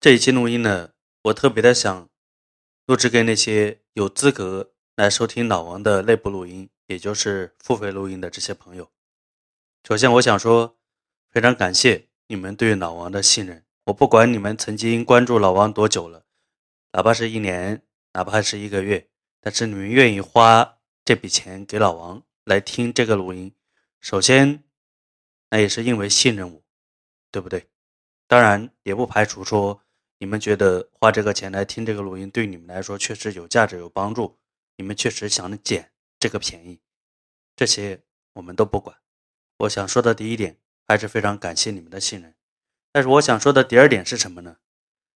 [0.00, 0.92] 这一期录音呢，
[1.22, 2.08] 我特别的想
[2.86, 8.92] 录制给那些有资格来收听老王的内部录音，也就是付费录音的这些朋友。
[9.82, 10.78] 首先，我想说，
[11.32, 13.64] 非常感谢你们对老王的信任。
[13.86, 16.24] 我不管你们曾经关注老王多久了，
[16.92, 19.08] 哪怕是一年，哪怕是一个月，
[19.40, 23.52] 但是你们愿意花这笔钱给老王来听这个录音，
[24.00, 24.62] 首先，
[25.50, 26.62] 那也是因为信任我，
[27.32, 27.66] 对不对？
[28.28, 29.82] 当然，也不排除说。
[30.18, 34.36] 你们觉得花这个钱来听这个录音，对你们来说确实有价值、有帮助。
[34.76, 36.80] 你们确实想捡这个便宜，
[37.56, 38.02] 这些
[38.34, 38.96] 我们都不管。
[39.58, 42.34] 我想说的第一点，还是非常感谢你们的信任。
[42.92, 44.58] 但是我想说的第二点是什么呢？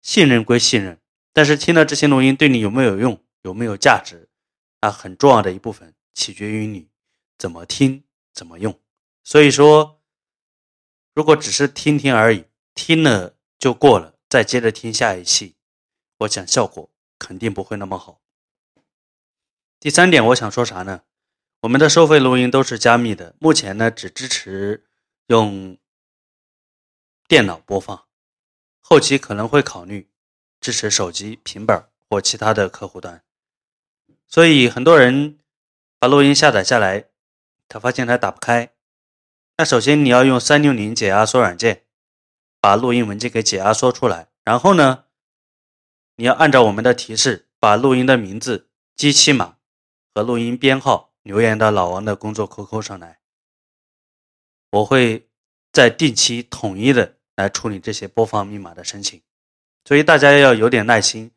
[0.02, 1.00] 信任归信任，
[1.32, 4.28] 但是听了这些录音对你有没有用、有没有价值，
[4.80, 6.88] 那，很重要的一部分取决于你
[7.36, 8.80] 怎么听、怎么用。
[9.24, 10.00] 所以说，
[11.14, 14.17] 如果只是听听而已，听了就过了。
[14.28, 15.56] 再接着听下一期，
[16.18, 18.20] 我想效果肯定不会那么好。
[19.80, 21.02] 第三点，我想说啥呢？
[21.60, 24.84] 我们的收费录音都是加密的，目前呢只支持
[25.28, 25.78] 用
[27.26, 28.06] 电脑播放，
[28.80, 30.10] 后期可能会考虑
[30.60, 33.24] 支持手机、平板或其他的客户端。
[34.26, 35.38] 所以很多人
[35.98, 37.06] 把录音下载下来，
[37.66, 38.72] 他发现他打不开。
[39.56, 41.86] 那首先你要用三六零解压缩软件。
[42.60, 45.04] 把录音文件给解压缩出来，然后呢，
[46.16, 49.56] 你要按照我们的提示，把录音的名字、机器码
[50.14, 53.20] 和录音编号留言到老王的工作 QQ 上来。
[54.70, 55.28] 我会
[55.72, 59.22] 在定期统一的来处理这些播放密码的申请，
[59.84, 61.30] 所以大家要有点耐心。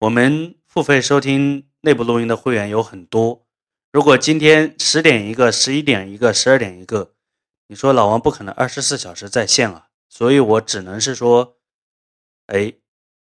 [0.00, 3.46] 我们付费收听内部录音的会员有很多，
[3.92, 7.14] 如果今天十点一个、十一点一个、十二点一个，
[7.68, 9.89] 你说老王不可能二十四小时在线啊。
[10.10, 11.56] 所以我只能是说，
[12.46, 12.74] 哎，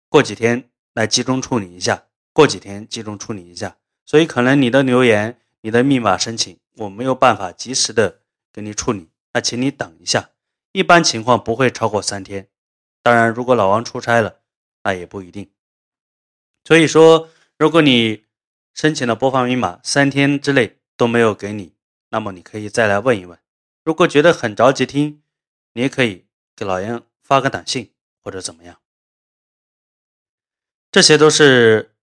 [0.09, 3.77] 过几天来集中处理一下，过几天集中处理一下。
[4.07, 8.21] 所以可能你的留言、你的密码申请，我没有办法及时的
[8.53, 10.31] 给你处理，那请你等一下。
[10.71, 12.49] 一般情况不会超过三天，
[13.03, 14.43] 当然如果老王出差了，
[14.85, 15.51] 那也不一定。
[16.63, 18.25] 所以说，如果你
[18.75, 21.73] 申请了播放密码，三天之内都没有给你，
[22.11, 23.37] 那么你可以再来问一问。
[23.83, 25.23] 如果觉得很着急听，
[25.73, 26.26] 你也可以。
[26.57, 28.81] 给老杨发个短信或者怎么样，
[30.91, 31.95] 这些都是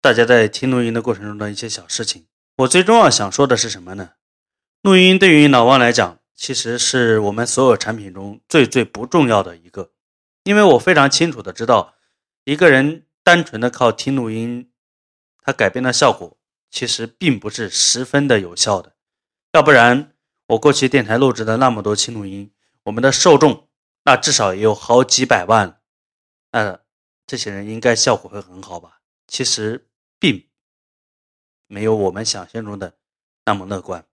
[0.00, 2.26] 大家在听录音的过程中的一些小事情。
[2.56, 4.14] 我最重要想说的是什么呢？
[4.82, 9.92] 录音对于老王来讲，其实是我们所有产品中最最不重要的一个，
[10.42, 11.94] 因为我非常清楚的知道，
[12.42, 14.72] 一个人单纯的靠听录音，
[15.40, 16.36] 它改变的效果
[16.68, 18.96] 其实并不是十分的有效的。
[19.52, 20.12] 要不然，
[20.48, 22.50] 我过去电台录制的那么多期录音，
[22.82, 23.68] 我们的受众。
[24.04, 25.80] 那至少也有好几百万，
[26.50, 26.80] 那
[27.26, 29.00] 这些人应该效果会很好吧？
[29.28, 30.48] 其实并
[31.68, 32.98] 没有我们想象中的
[33.44, 34.04] 那么乐观。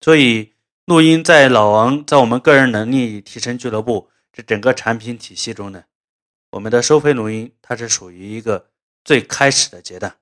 [0.00, 0.54] 所以，
[0.84, 5.84] 录音在老王在我们个人能力提升俱乐部这整个产品体系中呢，
[6.50, 8.70] 我们的收费录音它是属于一个
[9.04, 10.18] 最开始的阶段。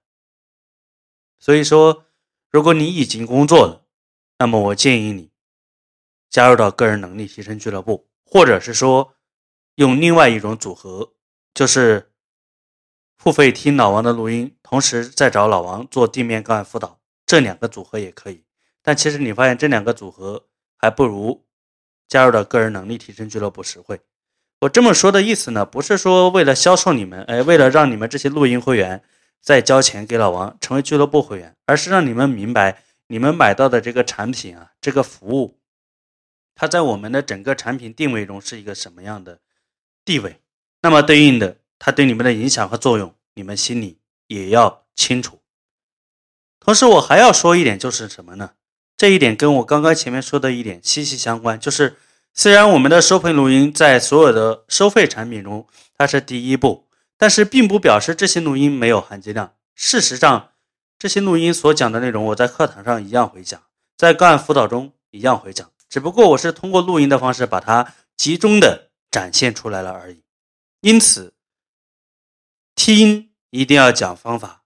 [1.39, 2.07] 所以说，
[2.51, 3.85] 如果你已经工作了，
[4.39, 5.31] 那么我建议你
[6.31, 8.09] 加入到个人能力提升俱乐部。
[8.35, 9.15] 或者是说，
[9.77, 11.13] 用另外一种组合，
[11.55, 12.11] 就是
[13.17, 18.43] 付费听老王的录音，同时再找老王做地面个案辅导，这两个组合也可以。
[18.83, 20.47] 但其实你发现这两个组合
[20.77, 21.45] 还不如
[22.09, 24.01] 加入到个人能力提升俱乐部实惠。
[24.63, 29.05] 我这么说的意思呢，不是说为了销售你们，哎，为了让你们这些录音会员
[29.41, 35.61] 再交钱给老王成为俱乐部会员，而是让你们明白，你们买到的这个产品啊，这个服务。
[36.55, 39.41] 它在我们的整个产品定位中是一个什么样的
[40.05, 40.41] 地位？
[40.83, 43.99] 那么对应的，它对你们的影响和作用，你们心里
[44.29, 45.41] 也要清楚。
[46.61, 48.53] 同时，我还要说一点，就是什么呢？
[48.97, 51.97] 这一点跟我刚刚前面说的一点息息相关，就是
[52.33, 55.67] 虽然我们的收费录音在所有的收费产品中
[55.99, 56.87] 它是第一步，
[57.19, 59.53] 但是并不表示这些录音没有含金量。
[59.75, 60.53] 事实上，
[60.99, 63.61] 这些录音所讲的内容，我在课堂上一样会讲，
[63.97, 65.69] 在个案辅导中一样会讲。
[65.95, 70.25] 只不过我是通过录音的方式把它集中的展现出来了而已，
[70.81, 71.35] 因此
[72.75, 74.65] 听一定要讲方法，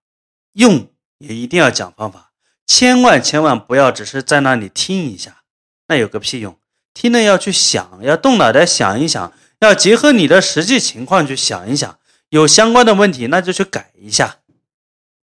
[0.55, 2.33] 用也一定要讲方法，
[2.65, 5.43] 千万千万不要只是在那里听一下，
[5.89, 6.59] 那有个屁用！
[6.95, 14.39] 听了要去想，要动脑袋想一想，要结合你的实际情况去想一想，有相关的问题那就去改一下，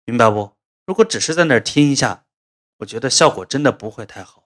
[0.05, 0.51] 明白不？
[0.85, 2.25] 如果只是在那儿听一下，
[2.79, 4.42] 我觉得效果真的不会太好。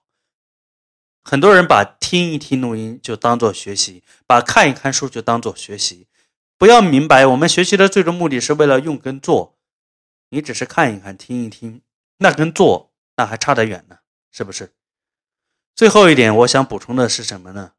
[1.29, 6.07] 很多人把听一听录音就当做学习，把看一看书就当做学习，
[6.57, 9.57] 不要明白我们学习的最终目的是为了用跟做，
[10.29, 11.81] 你只是看一看、听一听，
[12.19, 13.97] 那跟做那还差得远呢，
[14.31, 14.71] 是不是？
[15.75, 17.73] 最后一点，我想补充的是什么呢？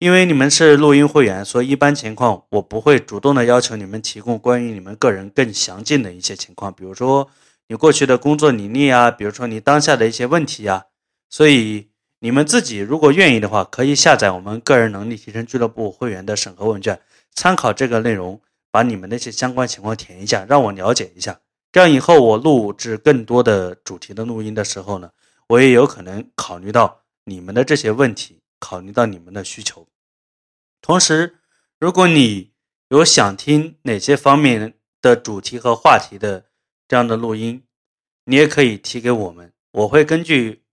[0.00, 7.30] 因为你们是录音会员，所以一般情况我不会主动的要求你们提供关于你们个人更详尽的一些情况，比如说
[7.68, 10.86] 你过去的工作履历啊，比如说你当下的一些问题啊。
[11.30, 11.87] 所以
[12.20, 17.00] 你们自己如果愿意的话，可以下载我们个人能力提升俱乐部会员的审核问卷，
[17.34, 21.40] 参考这个内容，把你们那些相关情况填一下，让我了解一下。
[21.70, 25.10] 这样以后我录制更多的主题的录音的时候呢，
[25.48, 28.40] 我也有可能考虑到你们的这些问题。
[28.60, 29.86] 考虑到你们的需求，
[30.82, 31.38] 同时，
[31.78, 32.50] 如果你
[32.88, 36.46] 有想听哪些方面的主题和话题的
[36.88, 37.62] 这样的录音，
[38.24, 40.64] 你也可以提给我们，我会根据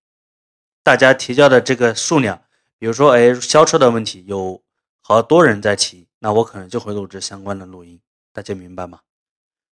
[0.85, 2.43] 大家提交的这个数量，
[2.77, 4.63] 比如说，哎，销售的问题有
[5.01, 7.99] 好多人在提，那我可能就会录制相关的录音，
[8.31, 9.01] 大家明白吗？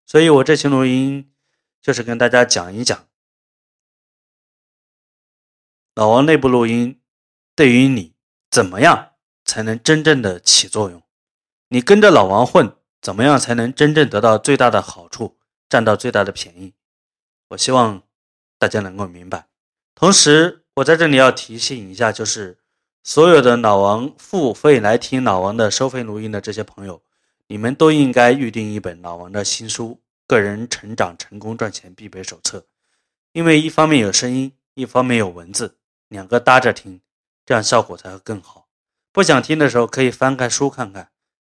[0.07, 1.31] 所以我这期录音
[1.79, 3.07] 就是跟大家讲一讲
[5.93, 6.99] 老王内部录音。
[7.55, 8.15] 对于你
[8.49, 9.11] 怎么样
[9.45, 11.03] 才能真正的起作用？
[11.67, 15.37] 你跟着老王混，怎么样才能真正得到最大的好处，
[15.69, 16.73] 占到最大的便宜？
[17.49, 18.01] 我希望
[18.57, 19.47] 大家能够明白。
[19.93, 22.57] 同时，我在这里要提醒一下，就是
[23.03, 27.03] 所有的老王付费来听老王的收费录音的这些朋友，
[27.45, 29.89] 你们都应该预定一本老王的新书
[30.25, 32.59] 《个人成长成功赚钱必备手册》，
[33.33, 35.77] 因为一方面有声音，一方面有文字，
[36.07, 37.01] 两个搭着听。
[37.45, 38.67] 这样效果才会更好。
[39.11, 41.09] 不想听的时候可以翻开书看看，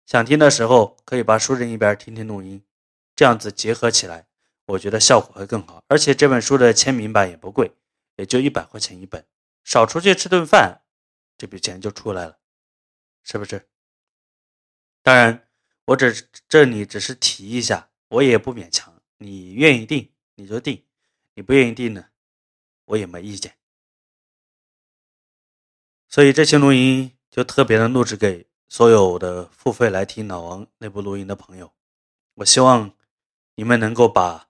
[0.05, 2.61] 想听的时候可以把书扔一边听听录音，
[3.15, 4.25] 这样子结合起来，
[4.65, 5.83] 我觉得效果会更好。
[5.87, 7.71] 而且这本书的签名版也不贵，
[8.15, 9.25] 也就一百块钱一本，
[9.63, 10.81] 少出去吃顿饭，
[11.37, 12.39] 这笔钱就出来了，
[13.23, 13.67] 是不是？
[15.01, 15.47] 当然，
[15.85, 20.83] 我只这里只是提一下，我也不勉强，你愿意定你就定，
[21.33, 22.09] 你不愿意定呢，
[22.85, 23.57] 我也没意见。
[26.07, 31.73] 所以这期录音就特别的录制给所有的付费来听老王内部录音的朋友。
[32.35, 32.95] 我希望
[33.55, 34.49] 你们能够把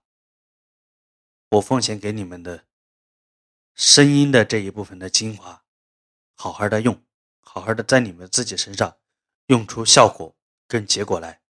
[1.49, 2.65] 我奉献给你们的
[3.75, 5.63] 声音的这一部分的精华，
[6.33, 7.03] 好好的用，
[7.41, 8.97] 好好的在你们自己身上
[9.47, 10.35] 用出效果
[10.67, 11.41] 跟结果来。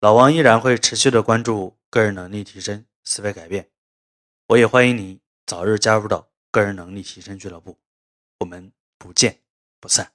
[0.00, 3.70] 老王依然会持续的关注个人能力提升、思维改变。
[4.48, 7.78] 我也欢迎你早日加入到个人能力提升俱乐部。
[8.38, 9.40] 我们不见。
[9.82, 10.12] 不散。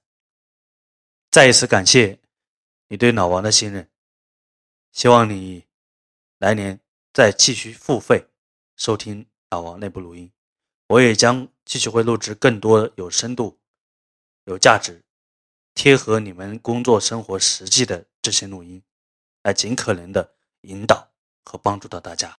[1.31, 2.19] 再一次感谢
[2.87, 3.89] 你对老王的信任，
[4.91, 5.65] 希望你
[6.37, 6.79] 来年
[7.11, 8.27] 再继续付费
[8.75, 10.31] 收听老王内部录音。
[10.87, 13.57] 我也将继续会录制更多有深度、
[14.45, 15.03] 有价值、
[15.73, 18.81] 贴合你们工作生活实际的这些录音，
[19.41, 21.09] 来尽可能的引导
[21.43, 22.33] 和帮助到大家。